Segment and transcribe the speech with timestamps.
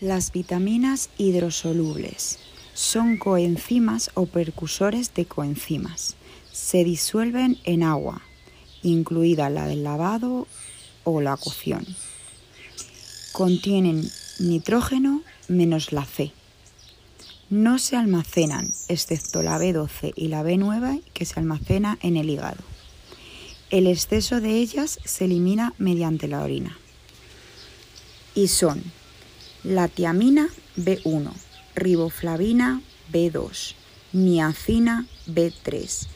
[0.00, 2.38] Las vitaminas hidrosolubles
[2.72, 6.16] son coenzimas o precursores de coenzimas.
[6.50, 8.22] Se disuelven en agua,
[8.82, 10.46] incluida la del lavado
[11.04, 11.84] o la cocción.
[13.32, 16.32] Contienen nitrógeno menos la C.
[17.50, 22.64] No se almacenan, excepto la B12 y la B9 que se almacena en el hígado.
[23.68, 26.78] El exceso de ellas se elimina mediante la orina.
[28.34, 28.82] Y son
[29.64, 31.30] la tiamina B1,
[31.74, 32.80] riboflavina
[33.12, 33.74] B2,
[34.12, 36.06] niacina B3,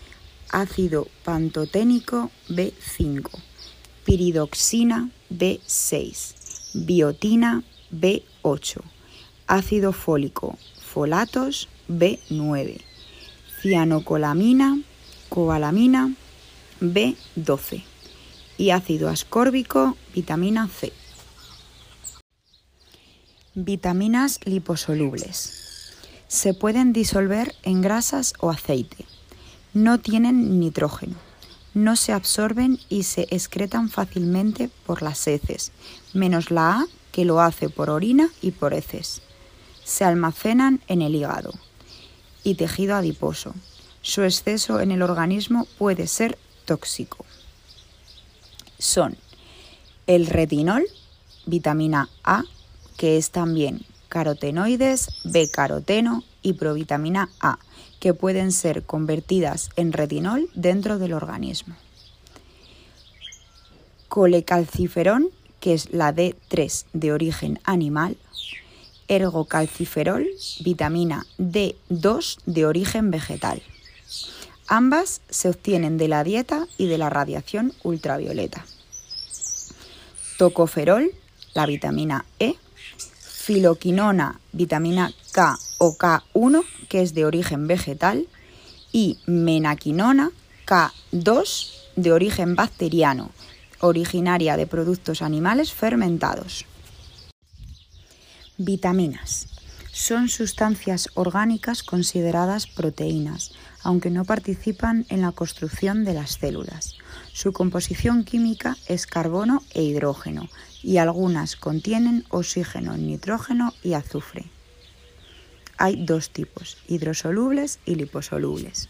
[0.50, 3.28] ácido pantoténico B5,
[4.04, 6.34] piridoxina B6,
[6.86, 8.80] biotina B8,
[9.46, 12.80] ácido fólico, folatos B9,
[13.60, 14.78] cianocolamina,
[15.28, 16.14] cobalamina
[16.80, 17.82] B12
[18.56, 20.92] y ácido ascórbico, vitamina C.
[23.56, 25.92] Vitaminas liposolubles.
[26.26, 29.04] Se pueden disolver en grasas o aceite.
[29.74, 31.14] No tienen nitrógeno.
[31.72, 35.70] No se absorben y se excretan fácilmente por las heces,
[36.12, 39.22] menos la A que lo hace por orina y por heces.
[39.84, 41.52] Se almacenan en el hígado
[42.42, 43.54] y tejido adiposo.
[44.02, 47.24] Su exceso en el organismo puede ser tóxico.
[48.80, 49.16] Son
[50.08, 50.84] el retinol,
[51.46, 52.42] vitamina A,
[52.96, 57.58] que es también carotenoides, B-caroteno y provitamina A,
[57.98, 61.74] que pueden ser convertidas en retinol dentro del organismo.
[64.08, 68.16] Colecalciferol, que es la D3 de origen animal,
[69.08, 70.26] ergocalciferol,
[70.60, 73.62] vitamina D2 de origen vegetal.
[74.66, 78.64] Ambas se obtienen de la dieta y de la radiación ultravioleta.
[80.38, 81.10] Tocoferol,
[81.54, 82.54] la vitamina E,
[83.44, 88.26] filoquinona, vitamina K o K1, que es de origen vegetal,
[88.90, 90.30] y menaquinona,
[90.66, 93.32] K2, de origen bacteriano,
[93.80, 96.64] originaria de productos animales fermentados.
[98.56, 99.48] Vitaminas.
[99.92, 103.52] Son sustancias orgánicas consideradas proteínas,
[103.82, 106.96] aunque no participan en la construcción de las células.
[107.34, 110.48] Su composición química es carbono e hidrógeno
[110.84, 114.44] y algunas contienen oxígeno, nitrógeno y azufre.
[115.76, 118.88] Hay dos tipos, hidrosolubles y liposolubles.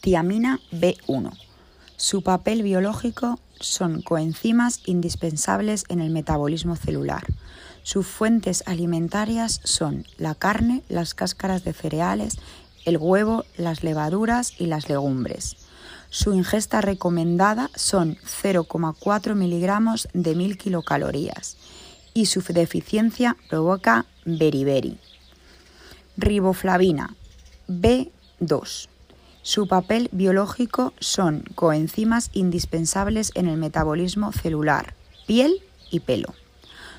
[0.00, 1.38] Tiamina B1.
[1.96, 7.26] Su papel biológico son coenzimas indispensables en el metabolismo celular.
[7.82, 12.38] Sus fuentes alimentarias son la carne, las cáscaras de cereales,
[12.86, 15.61] el huevo, las levaduras y las legumbres.
[16.14, 21.56] Su ingesta recomendada son 0,4 miligramos de 1000 kilocalorías
[22.12, 24.98] y su deficiencia provoca beriberi.
[26.18, 27.16] Riboflavina
[27.66, 28.88] B2.
[29.40, 34.92] Su papel biológico son coenzimas indispensables en el metabolismo celular,
[35.26, 36.34] piel y pelo.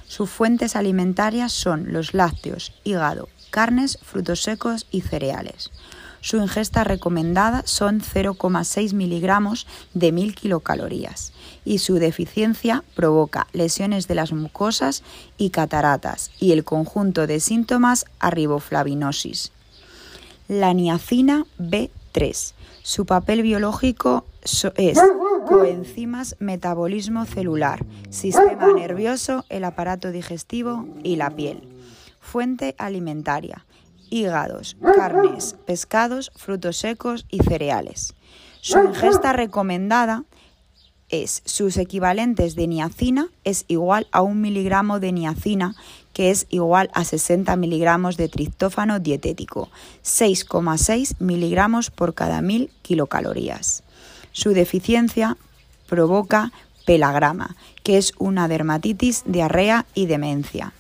[0.08, 5.70] Sus fuentes alimentarias son los lácteos, hígado, carnes, frutos secos y cereales.
[6.24, 11.34] Su ingesta recomendada son 0,6 miligramos de 1000 kilocalorías
[11.66, 15.04] y su deficiencia provoca lesiones de las mucosas
[15.38, 19.52] y cataratas y el conjunto de síntomas arriboflavinosis.
[20.48, 22.54] La niacina B3.
[22.84, 24.24] Su papel biológico
[24.78, 25.02] es
[25.46, 31.68] coenzimas, metabolismo celular, sistema nervioso, el aparato digestivo y la piel.
[32.22, 33.66] Fuente alimentaria
[34.14, 38.14] hígados, carnes, pescados, frutos secos y cereales.
[38.62, 40.24] Su ingesta recomendada
[41.10, 45.76] es sus equivalentes de niacina es igual a un miligramo de niacina
[46.14, 49.70] que es igual a 60 miligramos de triptófano dietético,
[50.04, 53.84] 6,6 miligramos por cada mil kilocalorías.
[54.32, 55.38] Su deficiencia
[55.88, 56.52] provoca
[56.86, 60.74] pelagrama, que es una dermatitis, diarrea y demencia.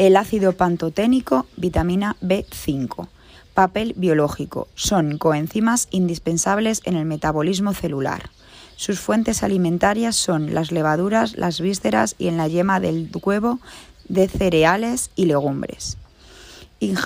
[0.00, 3.08] El ácido pantoténico, vitamina B5.
[3.52, 4.66] Papel biológico.
[4.74, 8.30] Son coenzimas indispensables en el metabolismo celular.
[8.76, 13.58] Sus fuentes alimentarias son las levaduras, las vísceras y en la yema del huevo
[14.08, 15.98] de cereales y legumbres.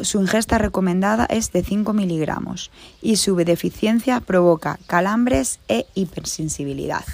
[0.03, 2.71] Su ingesta recomendada es de 5 miligramos
[3.03, 7.05] y su deficiencia provoca calambres e hipersensibilidad.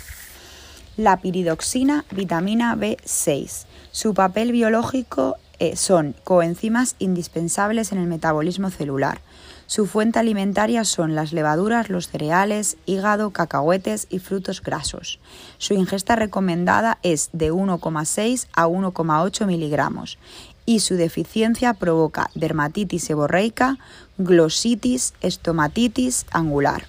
[0.99, 3.65] La piridoxina, vitamina B6.
[3.93, 9.21] Su papel biológico eh, son coenzimas indispensables en el metabolismo celular.
[9.67, 15.21] Su fuente alimentaria son las levaduras, los cereales, hígado, cacahuetes y frutos grasos.
[15.59, 20.19] Su ingesta recomendada es de 1,6 a 1,8 miligramos
[20.67, 23.79] y su deficiencia provoca dermatitis seborreica,
[24.19, 26.85] glositis, estomatitis angular.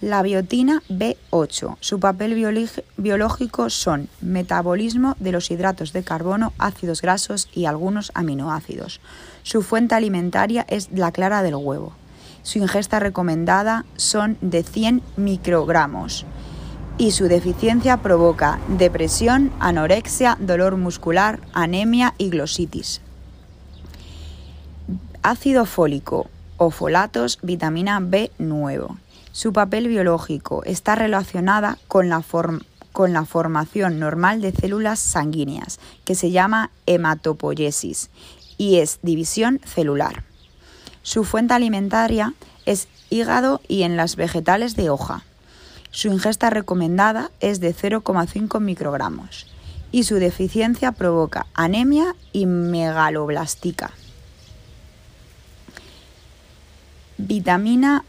[0.00, 1.76] La biotina B8.
[1.80, 2.34] Su papel
[2.96, 9.02] biológico son metabolismo de los hidratos de carbono, ácidos grasos y algunos aminoácidos.
[9.42, 11.92] Su fuente alimentaria es la clara del huevo.
[12.42, 16.24] Su ingesta recomendada son de 100 microgramos
[16.96, 23.02] y su deficiencia provoca depresión, anorexia, dolor muscular, anemia y glositis.
[25.22, 28.96] Ácido fólico o folatos, vitamina B9.
[29.32, 32.22] Su papel biológico está relacionada con la,
[32.92, 38.10] con la formación normal de células sanguíneas, que se llama hematopoiesis,
[38.58, 40.24] y es división celular.
[41.02, 42.34] Su fuente alimentaria
[42.66, 45.24] es hígado y en las vegetales de hoja.
[45.90, 49.46] Su ingesta recomendada es de 0,5 microgramos
[49.92, 53.90] y su deficiencia provoca anemia y megaloblástica.
[57.18, 58.04] Vitamina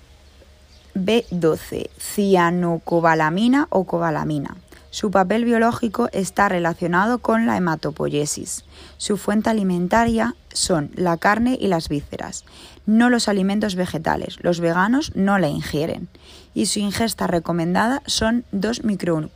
[0.96, 4.58] B12, cianocobalamina o cobalamina.
[4.90, 8.66] Su papel biológico está relacionado con la hematopoiesis.
[8.98, 12.44] Su fuente alimentaria son la carne y las vísceras,
[12.86, 14.38] no los alimentos vegetales.
[14.42, 16.10] Los veganos no la ingieren.
[16.54, 18.82] Y su ingesta recomendada son 2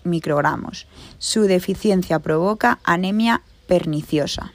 [0.03, 0.87] microgramos.
[1.19, 4.51] Su deficiencia provoca anemia perniciosa.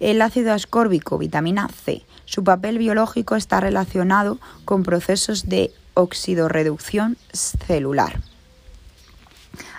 [0.00, 2.02] El ácido ascórbico, vitamina C.
[2.24, 8.20] Su papel biológico está relacionado con procesos de oxidorreducción celular.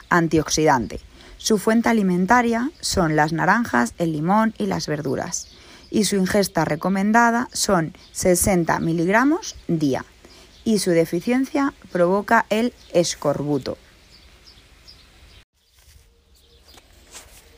[0.10, 1.00] Antioxidante.
[1.38, 5.48] Su fuente alimentaria son las naranjas, el limón y las verduras.
[5.90, 10.04] Y su ingesta recomendada son 60 miligramos día.
[10.66, 13.78] Y su deficiencia provoca el escorbuto.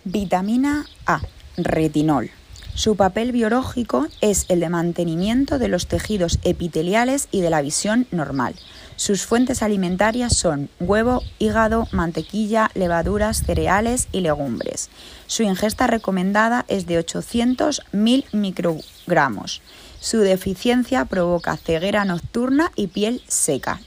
[0.04, 1.22] Vitamina A.
[1.58, 2.30] Retinol.
[2.74, 8.08] Su papel biológico es el de mantenimiento de los tejidos epiteliales y de la visión
[8.12, 8.56] normal.
[8.96, 14.90] Sus fuentes alimentarias son huevo, hígado, mantequilla, levaduras, cereales y legumbres.
[15.28, 19.62] Su ingesta recomendada es de 800.000 microgramos.
[20.00, 23.82] Su deficiencia provoca ceguera nocturna y piel seca.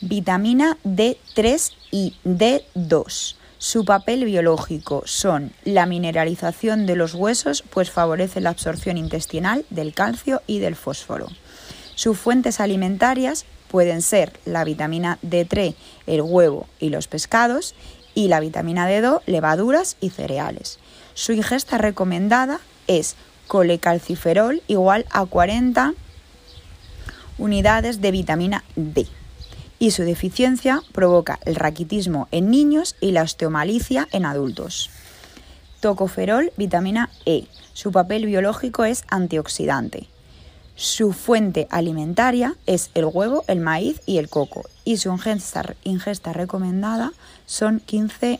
[0.00, 3.34] Vitamina D3 y D2.
[3.62, 9.92] Su papel biológico son la mineralización de los huesos, pues favorece la absorción intestinal del
[9.92, 11.26] calcio y del fósforo.
[11.94, 15.74] Sus fuentes alimentarias pueden ser la vitamina D3,
[16.06, 17.74] el huevo y los pescados,
[18.14, 20.78] y la vitamina D2, levaduras y cereales.
[21.12, 23.14] Su ingesta recomendada es
[23.46, 25.92] colecalciferol igual a 40
[27.36, 29.06] unidades de vitamina D
[29.80, 34.90] y su deficiencia provoca el raquitismo en niños y la osteomalicia en adultos.
[35.80, 37.46] Tocoferol, vitamina E.
[37.72, 40.06] Su papel biológico es antioxidante.
[40.76, 46.32] Su fuente alimentaria es el huevo, el maíz y el coco y su ingesta, ingesta
[46.32, 47.12] recomendada
[47.46, 48.38] son 15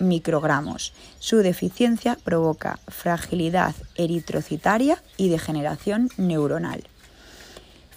[0.00, 0.92] microgramos.
[1.20, 6.84] Su deficiencia provoca fragilidad eritrocitaria y degeneración neuronal.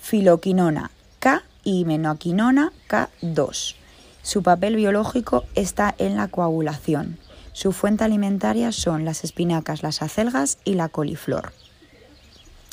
[0.01, 3.75] Filoquinona K y menoquinona K2.
[4.21, 7.19] Su papel biológico está en la coagulación.
[7.51, 11.51] Su fuente alimentaria son las espinacas, las acelgas y la coliflor.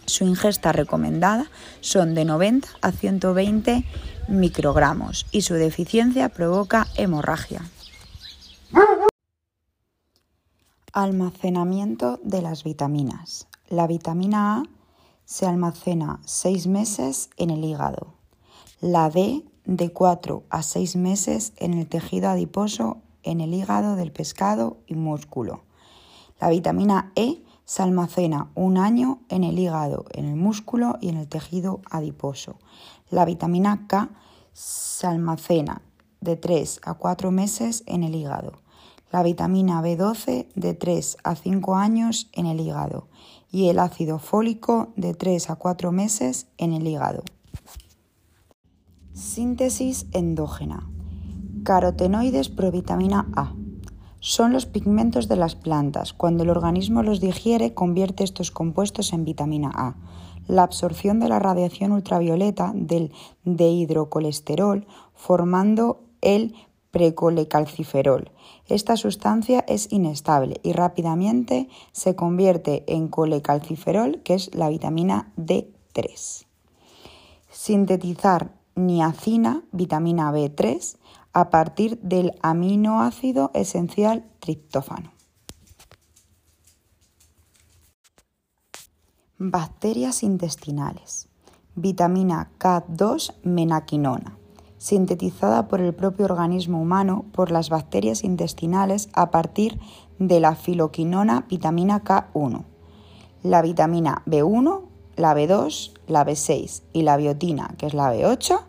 [0.06, 3.84] Su ingesta recomendada son de 90 a 120
[4.28, 7.62] microgramos y su deficiencia provoca hemorragia.
[10.92, 13.48] Almacenamiento de las vitaminas.
[13.68, 14.62] La vitamina A
[15.24, 18.14] se almacena seis meses en el hígado,
[18.80, 24.12] la D de 4 a 6 meses en el tejido adiposo, en el hígado del
[24.12, 25.62] pescado y músculo.
[26.40, 31.16] La vitamina E se almacena un año en el hígado, en el músculo y en
[31.16, 32.56] el tejido adiposo.
[33.10, 34.10] La vitamina K
[34.52, 35.82] se almacena
[36.20, 38.52] de 3 a 4 meses en el hígado.
[39.10, 43.08] La vitamina B12 de 3 a 5 años en el hígado
[43.50, 47.22] y el ácido fólico de 3 a 4 meses en el hígado.
[49.14, 50.90] Síntesis endógena.
[51.62, 53.54] Carotenoides provitamina A.
[54.18, 56.12] Son los pigmentos de las plantas.
[56.12, 59.94] Cuando el organismo los digiere, convierte estos compuestos en vitamina A.
[60.48, 63.12] La absorción de la radiación ultravioleta del
[63.44, 66.56] dehidrocolesterol formando el
[66.90, 68.32] precolecalciferol.
[68.66, 76.46] Esta sustancia es inestable y rápidamente se convierte en colecalciferol, que es la vitamina D3.
[77.48, 80.96] Sintetizar niacina, vitamina B3,
[81.32, 85.12] a partir del aminoácido esencial triptófano.
[89.38, 91.28] Bacterias intestinales.
[91.74, 94.38] Vitamina K2 menaquinona,
[94.78, 99.80] sintetizada por el propio organismo humano por las bacterias intestinales a partir
[100.20, 102.64] de la filoquinona vitamina K1.
[103.42, 104.82] La vitamina B1,
[105.16, 108.60] la B2, la B6 y la biotina, que es la B8,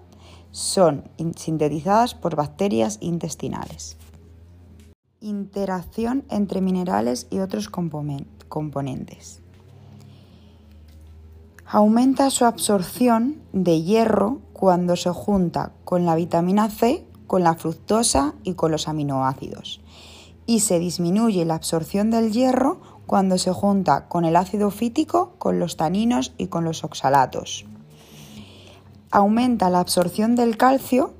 [0.51, 1.03] son
[1.35, 3.97] sintetizadas por bacterias intestinales.
[5.19, 9.41] Interacción entre minerales y otros componentes.
[11.65, 18.35] Aumenta su absorción de hierro cuando se junta con la vitamina C, con la fructosa
[18.43, 19.81] y con los aminoácidos.
[20.45, 25.59] Y se disminuye la absorción del hierro cuando se junta con el ácido fítico, con
[25.59, 27.65] los taninos y con los oxalatos
[29.15, 31.13] aumenta la absorción del calcio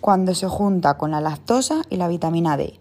[0.00, 2.80] cuando se junta con la lactosa y la vitamina D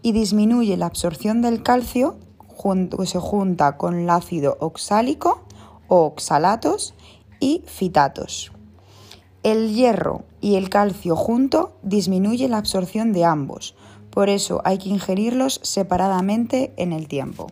[0.00, 2.14] y disminuye la absorción del calcio
[2.56, 5.42] cuando se junta con el ácido oxálico
[5.88, 6.94] o oxalatos
[7.40, 8.52] y fitatos.
[9.42, 13.74] El hierro y el calcio junto disminuye la absorción de ambos,
[14.10, 17.48] por eso hay que ingerirlos separadamente en el tiempo.